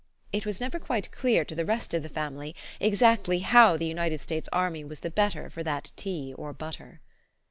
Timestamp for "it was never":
0.33-0.79